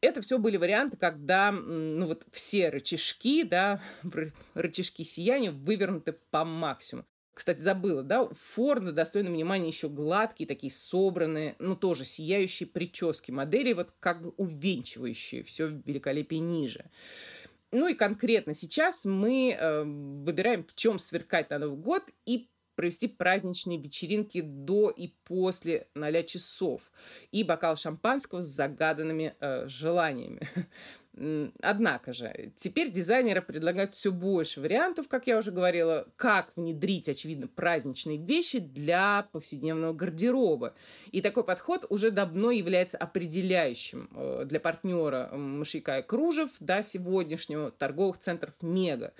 Это 0.00 0.20
все 0.20 0.38
были 0.38 0.58
варианты, 0.58 0.98
когда 0.98 1.50
ну, 1.50 2.06
вот 2.06 2.26
все 2.30 2.68
рычажки, 2.68 3.42
да, 3.42 3.80
рычажки 4.54 5.02
сияния 5.02 5.50
вывернуты 5.50 6.12
по 6.30 6.44
максимуму. 6.44 7.06
Кстати, 7.32 7.58
забыла, 7.58 8.04
да, 8.04 8.22
у 8.22 8.32
Форда 8.32 8.92
достойно 8.92 9.30
внимания 9.30 9.66
еще 9.66 9.88
гладкие, 9.88 10.46
такие 10.46 10.70
собранные, 10.70 11.56
ну, 11.58 11.74
тоже 11.74 12.04
сияющие 12.04 12.68
прически 12.68 13.32
модели, 13.32 13.72
вот 13.72 13.92
как 13.98 14.22
бы 14.22 14.32
увенчивающие 14.36 15.42
все 15.42 15.66
великолепие 15.66 16.40
ниже. 16.40 16.84
Ну 17.74 17.88
и 17.88 17.94
конкретно 17.94 18.54
сейчас 18.54 19.04
мы 19.04 19.50
э, 19.50 19.82
выбираем, 19.82 20.64
в 20.64 20.76
чем 20.76 21.00
сверкать 21.00 21.50
на 21.50 21.58
Новый 21.58 21.76
год 21.76 22.04
и 22.24 22.48
провести 22.76 23.08
праздничные 23.08 23.78
вечеринки 23.78 24.42
до 24.42 24.90
и 24.90 25.08
после 25.24 25.88
0 25.96 26.22
часов 26.22 26.92
и 27.32 27.42
бокал 27.42 27.74
шампанского 27.74 28.42
с 28.42 28.46
загаданными 28.46 29.34
э, 29.40 29.66
желаниями. 29.66 30.42
Однако 31.60 32.12
же, 32.12 32.52
теперь 32.56 32.90
дизайнеры 32.90 33.40
предлагают 33.40 33.94
все 33.94 34.10
больше 34.10 34.60
вариантов, 34.60 35.06
как 35.06 35.28
я 35.28 35.38
уже 35.38 35.52
говорила, 35.52 36.08
как 36.16 36.52
внедрить, 36.56 37.08
очевидно, 37.08 37.46
праздничные 37.46 38.18
вещи 38.18 38.58
для 38.58 39.28
повседневного 39.30 39.92
гардероба. 39.92 40.74
И 41.12 41.22
такой 41.22 41.44
подход 41.44 41.86
уже 41.88 42.10
давно 42.10 42.50
является 42.50 42.98
определяющим 42.98 44.08
э, 44.12 44.44
для 44.46 44.58
партнера 44.58 45.30
Мышьяка 45.32 45.98
и 45.98 46.02
Кружев 46.02 46.50
до 46.58 46.82
сегодняшнего 46.82 47.70
торговых 47.70 48.18
центров 48.18 48.54
«Мега». 48.60 49.12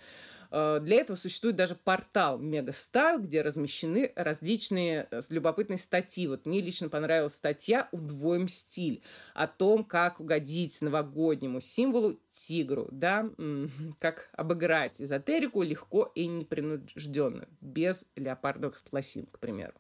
Э, 0.56 0.78
для 0.80 0.98
этого 0.98 1.16
существует 1.16 1.56
даже 1.56 1.74
портал 1.74 2.38
Мегастайл, 2.38 3.18
где 3.18 3.42
размещены 3.42 4.12
различные 4.14 5.08
э, 5.10 5.20
любопытные 5.28 5.78
статьи. 5.78 6.28
Вот 6.28 6.46
мне 6.46 6.60
лично 6.60 6.88
понравилась 6.88 7.34
статья 7.34 7.88
«Удвоим 7.90 8.46
стиль» 8.46 9.02
о 9.34 9.48
том, 9.48 9.82
как 9.82 10.20
угодить 10.20 10.80
новогоднему 10.80 11.60
символу 11.60 12.20
тигру, 12.30 12.88
да, 12.92 13.28
как 13.98 14.30
обыграть 14.32 15.02
эзотерику 15.02 15.62
легко 15.62 16.12
и 16.14 16.28
непринужденно, 16.28 17.48
без 17.60 18.06
леопардовых 18.14 18.80
пластин, 18.82 19.26
к 19.26 19.40
примеру. 19.40 19.74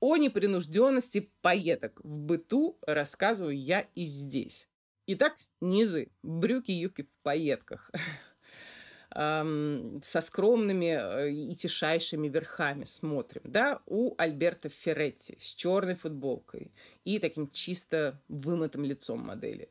О 0.00 0.16
непринужденности 0.16 1.30
поеток 1.42 2.00
в 2.02 2.18
быту 2.18 2.76
рассказываю 2.84 3.56
я 3.56 3.86
и 3.94 4.04
здесь. 4.04 4.68
Итак, 5.06 5.36
низы, 5.60 6.08
брюки, 6.24 6.72
юбки 6.72 7.02
в 7.02 7.22
пайетках. 7.22 7.92
со 9.16 10.20
скромными 10.20 10.98
э, 10.98 11.30
и 11.30 11.54
тишайшими 11.54 12.28
верхами 12.28 12.84
смотрим, 12.84 13.40
да, 13.44 13.80
у 13.86 14.14
Альберта 14.18 14.68
Ферретти 14.68 15.36
с 15.38 15.54
черной 15.54 15.94
футболкой 15.94 16.70
и 17.04 17.18
таким 17.18 17.50
чисто 17.50 18.20
вымытым 18.28 18.84
лицом 18.84 19.20
модели. 19.20 19.70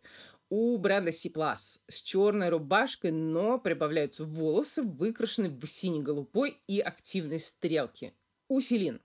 У 0.50 0.76
бренда 0.80 1.12
C+, 1.12 1.30
с 1.30 2.02
черной 2.02 2.50
рубашкой, 2.50 3.12
но 3.12 3.60
прибавляются 3.60 4.24
волосы, 4.24 4.82
выкрашенные 4.82 5.52
в 5.52 5.68
сине-голубой 5.68 6.58
и 6.68 6.80
активной 6.80 7.40
стрелки. 7.40 8.14
У 8.48 8.60
Селин 8.62 9.00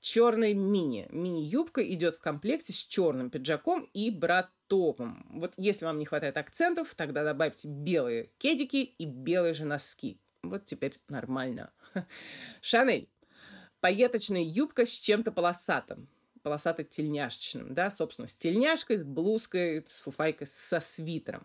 черный 0.00 0.52
мини. 0.52 1.08
Мини-юбка 1.10 1.82
идет 1.82 2.16
в 2.16 2.20
комплекте 2.20 2.72
с 2.72 2.76
черным 2.76 3.30
пиджаком 3.30 3.88
и 3.94 4.10
брат 4.10 4.50
топом. 4.68 5.26
Вот 5.30 5.52
если 5.56 5.84
вам 5.84 5.98
не 5.98 6.04
хватает 6.04 6.36
акцентов, 6.36 6.94
тогда 6.94 7.24
добавьте 7.24 7.68
белые 7.68 8.30
кедики 8.38 8.82
и 8.82 9.04
белые 9.04 9.54
же 9.54 9.64
носки. 9.64 10.18
Вот 10.42 10.66
теперь 10.66 10.98
нормально. 11.08 11.70
Шанель. 12.60 13.08
Пайеточная 13.80 14.42
юбка 14.42 14.86
с 14.86 14.90
чем-то 14.90 15.32
полосатым 15.32 16.08
полосато-тельняшечным, 16.46 17.74
да, 17.74 17.90
собственно, 17.90 18.28
с 18.28 18.36
тельняшкой, 18.36 18.98
с 18.98 19.04
блузкой, 19.04 19.84
с 19.88 20.02
фуфайкой, 20.02 20.46
со 20.46 20.78
свитером. 20.78 21.44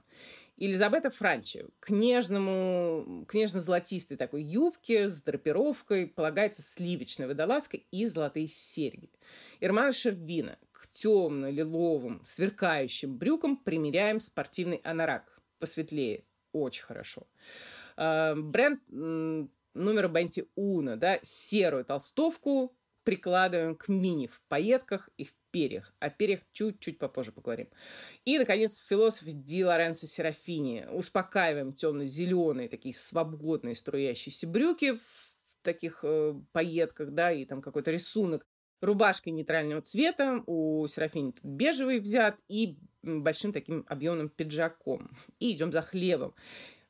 Елизабета 0.57 1.09
Франчи 1.09 1.65
к 1.79 1.89
нежному, 1.89 3.25
к 3.27 3.33
нежно-золотистой 3.33 4.15
такой 4.15 4.43
юбке 4.43 5.09
с 5.09 5.23
драпировкой 5.23 6.05
полагается 6.05 6.61
сливочная 6.61 7.27
водолазка 7.27 7.77
и 7.89 8.05
золотые 8.05 8.47
серьги. 8.47 9.09
Ирмана 9.59 9.91
Шервина 9.91 10.59
темно-лиловым 10.91 12.21
сверкающим 12.25 13.17
брюкам 13.17 13.57
примеряем 13.57 14.19
спортивный 14.19 14.81
анорак. 14.83 15.39
Посветлее. 15.59 16.25
Очень 16.51 16.83
хорошо. 16.83 17.27
А, 17.97 18.35
бренд 18.35 18.81
номер 18.89 20.09
Бенти 20.09 20.47
Уна, 20.55 20.97
да, 20.97 21.19
серую 21.21 21.85
толстовку 21.85 22.75
прикладываем 23.03 23.75
к 23.75 23.87
мини 23.87 24.27
в 24.27 24.41
пайетках 24.47 25.09
и 25.17 25.25
в 25.25 25.33
перьях. 25.51 25.93
О 25.99 26.09
перьях 26.09 26.41
чуть-чуть 26.51 26.99
попозже 26.99 27.31
поговорим. 27.31 27.67
И, 28.25 28.37
наконец, 28.37 28.77
философ 28.77 29.27
Ди 29.27 29.65
Лоренцо 29.65 30.07
Серафини. 30.07 30.85
Успокаиваем 30.91 31.73
темно-зеленые, 31.73 32.69
такие 32.69 32.93
свободные 32.93 33.75
струящиеся 33.75 34.47
брюки 34.47 34.93
в 34.93 35.01
таких 35.63 36.01
э, 36.03 36.35
пайетках, 36.51 37.11
да, 37.11 37.31
и 37.31 37.45
там 37.45 37.61
какой-то 37.61 37.91
рисунок. 37.91 38.45
Рубашка 38.81 39.29
нейтрального 39.31 39.81
цвета, 39.81 40.43
у 40.47 40.85
Серафини 40.87 41.31
тут 41.31 41.43
бежевый 41.43 41.99
взят, 41.99 42.37
и 42.47 42.77
большим 43.03 43.53
таким 43.53 43.85
объемным 43.87 44.29
пиджаком. 44.29 45.11
И 45.39 45.51
идем 45.51 45.71
за 45.71 45.81
хлебом. 45.81 46.33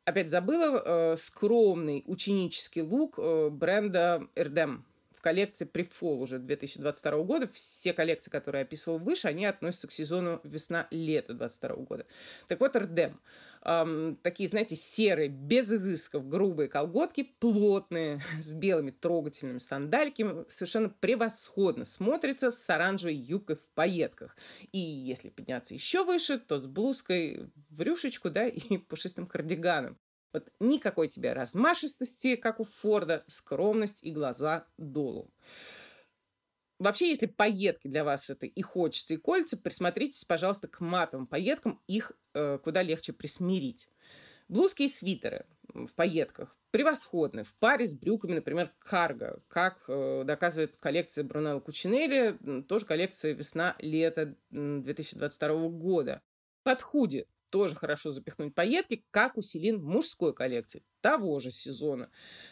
Опять 0.05 0.29
забыла, 0.29 0.81
э, 0.83 1.15
скромный 1.17 2.03
ученический 2.07 2.81
лук 2.81 3.19
э, 3.19 3.49
бренда 3.49 4.27
Эрдем 4.35 4.85
в 5.21 5.23
коллекции 5.23 5.69
Prefall 5.71 6.17
уже 6.17 6.39
2022 6.39 7.23
года. 7.23 7.47
Все 7.47 7.93
коллекции, 7.93 8.31
которые 8.31 8.61
я 8.61 8.65
описывал 8.65 8.97
выше, 8.97 9.27
они 9.27 9.45
относятся 9.45 9.87
к 9.87 9.91
сезону 9.91 10.41
весна-лето 10.43 11.35
2022 11.35 11.75
года. 11.85 12.05
Так 12.47 12.59
вот, 12.59 12.75
Ардем. 12.75 13.19
Эм, 13.63 14.17
такие, 14.23 14.49
знаете, 14.49 14.75
серые, 14.75 15.29
без 15.29 15.71
изысков, 15.71 16.27
грубые 16.27 16.67
колготки, 16.67 17.31
плотные, 17.37 18.19
с 18.41 18.55
белыми 18.55 18.89
трогательными 18.89 19.59
сандальками, 19.59 20.43
совершенно 20.49 20.89
превосходно 20.89 21.85
смотрится 21.85 22.49
с 22.49 22.67
оранжевой 22.67 23.13
юбкой 23.13 23.57
в 23.57 23.63
пайетках. 23.75 24.35
И 24.71 24.79
если 24.79 25.29
подняться 25.29 25.75
еще 25.75 26.03
выше, 26.03 26.39
то 26.39 26.59
с 26.59 26.65
блузкой 26.65 27.51
в 27.69 27.83
рюшечку, 27.83 28.31
да, 28.31 28.47
и 28.47 28.77
пушистым 28.89 29.27
кардиганом. 29.27 29.99
Вот 30.33 30.49
никакой 30.59 31.07
тебе 31.07 31.33
размашистости, 31.33 32.35
как 32.35 32.59
у 32.59 32.63
Форда, 32.63 33.23
скромность 33.27 34.03
и 34.03 34.11
глаза 34.11 34.65
долу. 34.77 35.29
Вообще, 36.79 37.09
если 37.09 37.27
пайетки 37.27 37.87
для 37.87 38.03
вас 38.03 38.29
это 38.29 38.47
и 38.47 38.61
хочется, 38.61 39.13
и 39.13 39.17
кольца, 39.17 39.55
присмотритесь, 39.55 40.25
пожалуйста, 40.25 40.67
к 40.67 40.79
матовым 40.79 41.27
пайеткам. 41.27 41.79
Их 41.85 42.13
э, 42.33 42.57
куда 42.63 42.81
легче 42.81 43.13
присмирить. 43.13 43.87
Блузки 44.47 44.83
и 44.83 44.87
свитеры 44.87 45.45
в 45.73 45.89
пайетках 45.93 46.57
превосходны. 46.71 47.43
В 47.43 47.53
паре 47.53 47.85
с 47.85 47.93
брюками, 47.93 48.33
например, 48.33 48.73
карго, 48.79 49.43
как 49.47 49.83
э, 49.87 50.23
доказывает 50.25 50.75
коллекция 50.77 51.23
Брунелло 51.23 51.59
Кучинелли, 51.59 52.63
тоже 52.63 52.85
коллекция 52.85 53.33
весна-лето 53.33 54.35
2022 54.49 55.69
года. 55.69 56.21
Под 56.63 56.81
худи 56.81 57.27
тоже 57.51 57.75
хорошо 57.75 58.09
запихнуть 58.09 58.55
пайетки, 58.55 59.05
как 59.11 59.37
у 59.37 59.41
Селин 59.41 59.79
в 59.79 59.85
мужской 59.85 60.33
коллекции 60.33 60.83
того 61.01 61.39
же 61.39 61.51
сезона. 61.51 62.09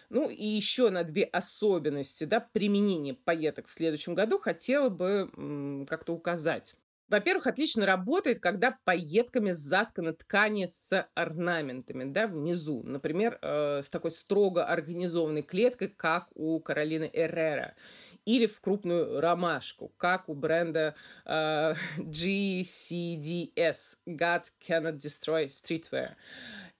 Ну 0.10 0.30
и 0.30 0.46
еще 0.46 0.90
на 0.90 1.04
две 1.04 1.24
особенности 1.24 2.26
да, 2.26 2.40
применения 2.40 3.14
пайеток 3.14 3.68
в 3.68 3.72
следующем 3.72 4.14
году 4.14 4.38
хотела 4.38 4.90
бы 4.90 5.86
как-то 5.90 6.14
указать. 6.14 6.76
Во-первых, 7.10 7.48
отлично 7.48 7.88
работает, 7.88 8.40
когда 8.40 8.78
пайетками 8.84 9.50
затканы 9.50 10.14
ткани 10.14 10.66
с 10.66 11.08
орнаментами, 11.16 12.04
да, 12.04 12.28
внизу. 12.28 12.84
Например, 12.84 13.40
э, 13.42 13.82
с 13.82 13.90
такой 13.90 14.12
строго 14.12 14.64
организованной 14.66 15.42
клеткой, 15.42 15.88
как 15.88 16.28
у 16.36 16.60
Каролины 16.60 17.10
Эррера 17.12 17.74
или 18.26 18.46
в 18.46 18.60
крупную 18.62 19.22
ромашку, 19.22 19.92
как 19.98 20.30
у 20.30 20.34
бренда 20.34 20.96
э, 21.26 21.74
GCDS 21.98 23.98
God 24.08 24.44
Cannot 24.68 24.98
Destroy 24.98 25.48
Streetwear. 25.48 26.16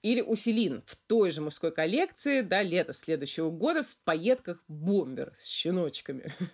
Или 0.02 0.22
у 0.22 0.36
Селин 0.36 0.82
в 0.86 0.96
той 0.96 1.32
же 1.32 1.42
мужской 1.42 1.72
коллекции, 1.72 2.42
да, 2.42 2.64
лето 2.64 2.94
следующего 2.94 3.50
года 3.50 3.84
в 3.84 3.98
пайетках 4.06 4.64
бомбер 4.68 5.34
с 5.38 5.48
щеночками. 5.48 6.32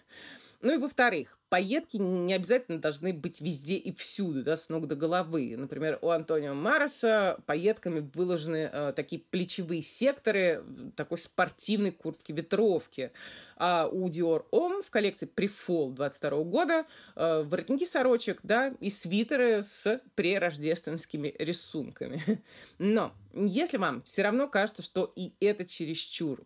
Ну 0.62 0.74
и 0.74 0.77
во-вторых, 0.77 1.38
пайетки 1.50 1.98
не 1.98 2.34
обязательно 2.34 2.80
должны 2.80 3.14
быть 3.14 3.42
везде 3.42 3.75
и 3.75 3.94
всюду, 3.94 4.44
да, 4.44 4.56
с 4.56 4.70
ног 4.70 4.88
до 4.88 4.96
головы. 4.96 5.56
Например, 5.58 6.00
у 6.02 6.10
Антонио 6.10 6.54
Мароса 6.54 7.38
пайетками 7.46 8.10
выложены 8.14 8.70
э, 8.72 8.94
такие 8.96 9.22
плечевые 9.22 9.82
секторы 9.82 10.64
такой 10.96 11.18
спортивной 11.18 11.92
куртки-ветровки. 11.92 13.12
А 13.58 13.88
у 13.88 14.10
Dior 14.10 14.46
Homme 14.52 14.82
в 14.82 14.90
коллекции 14.90 15.30
Prefall 15.34 15.92
22 15.92 16.44
года 16.44 16.86
э, 17.16 17.44
воротники 17.44 17.86
сорочек, 17.86 18.40
да, 18.44 18.74
и 18.80 18.90
свитеры 18.90 19.64
с 19.64 20.02
прерождественскими 20.16 21.34
рисунками. 21.40 22.22
Но 22.78 23.14
если 23.34 23.78
вам 23.78 24.02
все 24.04 24.24
равно 24.24 24.48
кажется, 24.48 24.82
что 24.82 25.12
и 25.16 25.34
это 25.40 25.66
чересчур, 25.66 26.44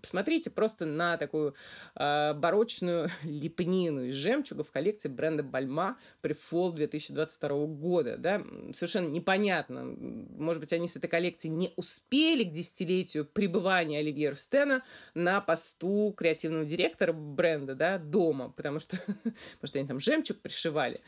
посмотрите 0.00 0.50
просто 0.50 0.86
на 0.86 1.16
такую 1.16 1.54
э, 1.94 2.34
барочную 2.34 3.10
лепнину 3.22 4.04
из 4.04 4.14
жемчуга 4.14 4.41
в 4.50 4.70
коллекции 4.70 5.08
бренда 5.08 5.42
Бальма 5.42 5.96
при 6.20 6.34
Fall 6.34 6.72
2022 6.72 7.66
года. 7.66 8.16
Да? 8.16 8.42
Совершенно 8.72 9.08
непонятно. 9.08 9.84
Может 9.84 10.60
быть, 10.60 10.72
они 10.72 10.88
с 10.88 10.96
этой 10.96 11.08
коллекцией 11.08 11.54
не 11.54 11.72
успели 11.76 12.44
к 12.44 12.52
десятилетию 12.52 13.24
пребывания 13.24 14.00
Оливье 14.00 14.30
Рустена 14.30 14.82
на 15.14 15.40
посту 15.40 16.12
креативного 16.16 16.64
директора 16.64 17.12
бренда 17.12 17.74
да, 17.74 17.98
дома, 17.98 18.50
потому 18.50 18.80
что, 18.80 18.96
потому 19.06 19.64
что 19.64 19.78
они 19.78 19.88
там 19.88 20.00
жемчуг 20.00 20.38
пришивали. 20.38 21.00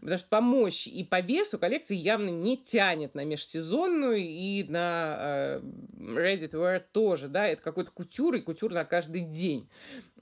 Потому 0.00 0.18
что 0.18 0.28
по 0.28 0.40
мощи 0.40 0.88
и 0.88 1.04
по 1.04 1.20
весу 1.20 1.58
коллекция 1.58 1.96
явно 1.96 2.28
не 2.28 2.56
тянет 2.56 3.14
на 3.14 3.24
межсезонную 3.24 4.18
и 4.18 4.64
на 4.64 5.16
э, 5.18 5.60
ready 5.98 6.48
to 6.48 6.60
wear 6.60 6.82
тоже. 6.92 7.28
Да? 7.28 7.46
Это 7.46 7.62
какой-то 7.62 7.90
кутюр 7.90 8.34
и 8.34 8.40
кутюр 8.40 8.72
на 8.72 8.84
каждый 8.84 9.22
день 9.22 9.68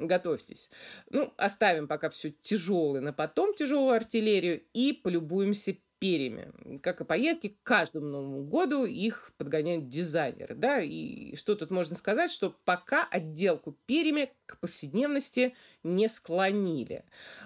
готовьтесь. 0.06 0.70
Ну, 1.10 1.32
оставим 1.36 1.86
пока 1.86 2.08
все 2.10 2.32
тяжелое 2.50 3.00
на 3.00 3.12
потом, 3.12 3.54
тяжелую 3.54 3.94
артиллерию, 3.94 4.60
и 4.72 4.92
полюбуемся 4.92 5.76
перьями. 6.00 6.78
Как 6.82 7.00
и 7.00 7.04
пайетки, 7.04 7.48
к 7.48 7.62
каждому 7.62 8.06
Новому 8.06 8.42
году 8.42 8.86
их 8.86 9.32
подгоняют 9.36 9.88
дизайнеры. 9.88 10.56
Да? 10.56 10.80
И 10.80 11.36
что 11.36 11.54
тут 11.54 11.70
можно 11.70 11.94
сказать, 11.94 12.30
что 12.30 12.56
пока 12.64 13.06
отделку 13.08 13.76
перьями 13.86 14.32
к 14.46 14.58
повседневности 14.58 15.54
не 15.84 16.08
склонили. 16.08 17.04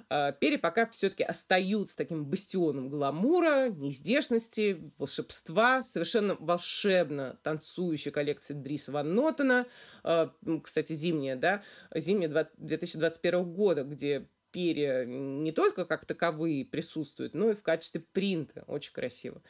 А, 0.09 0.33
перья 0.33 0.57
пока 0.57 0.87
все-таки 0.87 1.25
остаются 1.25 1.99
таким 1.99 2.25
бастионом 2.25 2.89
гламура, 2.89 3.69
неиздешности, 3.69 4.91
волшебства. 4.97 5.83
Совершенно 5.83 6.37
волшебно 6.37 7.39
танцующая 7.43 8.13
коллекция 8.13 8.57
Дриса 8.57 8.93
Ван 8.93 9.15
Нотена. 9.15 9.67
А, 10.03 10.33
кстати, 10.63 10.95
зимняя, 10.95 11.37
да, 11.37 11.63
зимняя 11.95 12.49
2021 12.57 13.53
года, 13.53 13.83
где 13.83 14.29
перья 14.55 15.05
не 15.05 15.51
только 15.51 15.85
как 15.85 16.07
таковые 16.07 16.65
присутствуют, 16.65 17.35
но 17.35 17.51
и 17.51 17.55
в 17.55 17.63
качестве 17.63 18.01
принта. 18.13 18.63
Очень 18.69 18.93
красиво. 18.93 19.43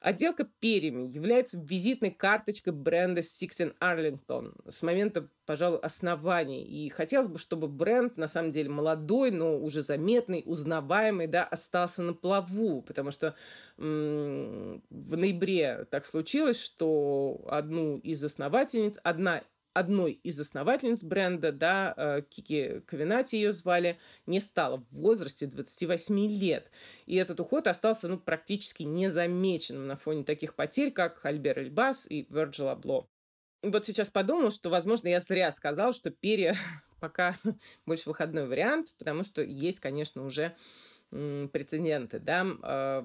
Отделка 0.00 0.44
перьями 0.58 1.08
является 1.12 1.60
визитной 1.60 2.10
карточкой 2.10 2.72
бренда 2.72 3.20
Sixten 3.20 3.72
Arlington 3.80 4.52
с 4.68 4.82
момента, 4.82 5.28
пожалуй, 5.46 5.78
основания. 5.78 6.66
И 6.66 6.88
хотелось 6.88 7.28
бы, 7.28 7.38
чтобы 7.38 7.68
бренд, 7.68 8.16
на 8.16 8.26
самом 8.26 8.50
деле, 8.50 8.68
молодой, 8.68 9.30
но 9.30 9.56
уже 9.56 9.80
заметный, 9.80 10.42
узнаваемый, 10.44 11.28
да, 11.28 11.44
остался 11.44 12.02
на 12.02 12.14
плаву, 12.14 12.82
потому 12.82 13.12
что 13.12 13.36
м- 13.78 14.82
в 14.90 15.16
ноябре 15.16 15.86
так 15.88 16.04
случилось, 16.04 16.60
что 16.60 17.44
одну 17.48 17.98
из 17.98 18.24
основательниц, 18.24 18.98
одна 19.04 19.44
одной 19.74 20.12
из 20.12 20.38
основательниц 20.40 21.02
бренда, 21.02 21.52
да, 21.52 21.94
э, 21.96 22.22
Кики 22.28 22.80
Ковенати 22.86 23.36
ее 23.36 23.52
звали, 23.52 23.98
не 24.26 24.40
стало 24.40 24.78
в 24.90 24.96
возрасте 24.96 25.46
28 25.46 26.26
лет. 26.26 26.70
И 27.06 27.16
этот 27.16 27.40
уход 27.40 27.66
остался 27.66 28.08
ну, 28.08 28.18
практически 28.18 28.82
незамеченным 28.82 29.86
на 29.86 29.96
фоне 29.96 30.24
таких 30.24 30.54
потерь, 30.54 30.92
как 30.92 31.24
Альбер 31.24 31.58
Эльбас 31.58 32.06
и 32.08 32.26
Верджил 32.30 32.68
Абло. 32.68 33.08
Вот 33.62 33.86
сейчас 33.86 34.10
подумал, 34.10 34.50
что, 34.50 34.70
возможно, 34.70 35.08
я 35.08 35.20
зря 35.20 35.50
сказал, 35.52 35.92
что 35.92 36.10
перья 36.10 36.56
пока 37.00 37.36
больше 37.86 38.08
выходной 38.08 38.46
вариант, 38.46 38.94
потому 38.98 39.24
что 39.24 39.42
есть, 39.42 39.80
конечно, 39.80 40.24
уже 40.24 40.56
прецеденты, 41.12 42.18
да. 42.18 43.04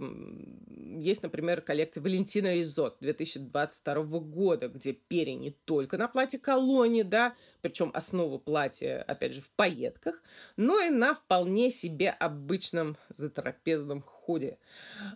Есть, 1.00 1.24
например, 1.24 1.62
коллекция 1.62 2.02
Валентина 2.02 2.54
Ризот 2.56 2.98
2022 3.02 4.20
года, 4.20 4.70
где 4.70 4.94
перья 4.94 5.36
не 5.36 5.52
только 5.52 5.98
на 5.98 6.08
платье 6.08 6.40
колонии, 6.40 7.04
да, 7.04 7.36
причем 7.62 7.92
основа 7.94 8.38
платья, 8.38 9.04
опять 9.04 9.34
же, 9.34 9.42
в 9.42 9.52
пайетках, 9.52 10.24
но 10.56 10.80
и 10.80 10.90
на 10.90 11.14
вполне 11.14 11.70
себе 11.70 12.10
обычном 12.10 12.98
затрапезном 13.10 14.02
худе. 14.02 14.58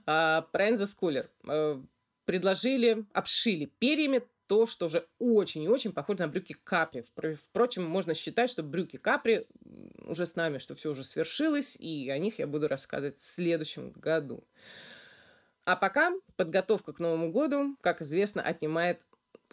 Пренза 0.05 0.85
Скулер 0.85 1.29
э, 1.47 1.81
предложили, 2.25 3.05
обшили 3.13 3.65
перьями 3.65 4.23
то, 4.51 4.65
что 4.65 4.87
уже 4.87 5.07
очень 5.17 5.63
и 5.63 5.69
очень 5.69 5.93
похоже 5.93 6.23
на 6.23 6.27
брюки 6.27 6.57
капри. 6.61 7.05
Впрочем, 7.35 7.85
можно 7.85 8.13
считать, 8.13 8.49
что 8.49 8.63
брюки 8.63 8.97
капри 8.97 9.47
уже 9.99 10.25
с 10.25 10.35
нами, 10.35 10.57
что 10.57 10.75
все 10.75 10.89
уже 10.89 11.05
свершилось, 11.05 11.77
и 11.77 12.09
о 12.09 12.17
них 12.17 12.37
я 12.39 12.47
буду 12.47 12.67
рассказывать 12.67 13.17
в 13.17 13.23
следующем 13.23 13.91
году. 13.91 14.43
А 15.63 15.77
пока 15.77 16.11
подготовка 16.35 16.91
к 16.91 16.99
Новому 16.99 17.31
году, 17.31 17.77
как 17.79 18.01
известно, 18.01 18.41
отнимает 18.41 18.99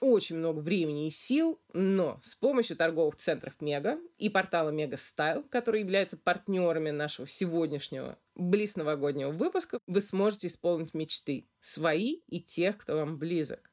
очень 0.00 0.36
много 0.36 0.58
времени 0.58 1.06
и 1.06 1.10
сил, 1.10 1.60
но 1.72 2.18
с 2.20 2.34
помощью 2.34 2.76
торговых 2.76 3.14
центров 3.14 3.54
Мега 3.60 4.00
и 4.18 4.28
портала 4.28 4.70
Мега 4.70 4.96
Стайл, 4.96 5.44
которые 5.44 5.82
являются 5.82 6.16
партнерами 6.16 6.90
нашего 6.90 7.28
сегодняшнего 7.28 8.18
близ 8.34 8.74
новогоднего 8.74 9.30
выпуска, 9.30 9.78
вы 9.86 10.00
сможете 10.00 10.48
исполнить 10.48 10.92
мечты 10.92 11.46
свои 11.60 12.22
и 12.26 12.40
тех, 12.40 12.78
кто 12.78 12.96
вам 12.96 13.16
близок. 13.16 13.67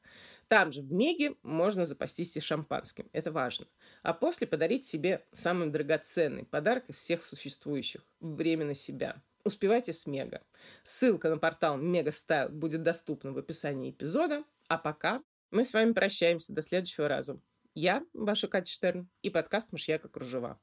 Там 0.48 0.70
же 0.70 0.80
в 0.82 0.92
Меге 0.92 1.34
можно 1.42 1.84
запастись 1.84 2.36
и 2.36 2.40
шампанским. 2.40 3.08
Это 3.12 3.32
важно. 3.32 3.66
А 4.02 4.14
после 4.14 4.46
подарить 4.46 4.84
себе 4.84 5.24
самый 5.32 5.68
драгоценный 5.68 6.44
подарок 6.44 6.84
из 6.88 6.96
всех 6.96 7.24
существующих. 7.24 8.02
Время 8.20 8.64
на 8.64 8.74
себя. 8.74 9.22
Успевайте 9.42 9.92
с 9.92 10.06
Мега. 10.06 10.42
Ссылка 10.84 11.30
на 11.30 11.38
портал 11.38 11.76
Мега 11.76 12.12
Стайл 12.12 12.48
будет 12.48 12.82
доступна 12.82 13.32
в 13.32 13.38
описании 13.38 13.90
эпизода. 13.90 14.44
А 14.68 14.78
пока 14.78 15.22
мы 15.50 15.64
с 15.64 15.72
вами 15.72 15.92
прощаемся 15.92 16.52
до 16.52 16.62
следующего 16.62 17.08
раза. 17.08 17.40
Я, 17.74 18.04
ваша 18.12 18.48
Катя 18.48 18.72
Штерн, 18.72 19.08
и 19.22 19.30
подкаст 19.30 19.72
«Мышьяка 19.72 20.08
кружева». 20.08 20.58